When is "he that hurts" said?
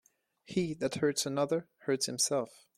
0.47-1.27